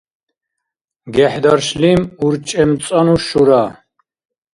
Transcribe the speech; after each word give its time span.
гехӀдаршлим 1.13 2.01
урчӀемцӀанну 2.25 3.15
шура 3.25 3.63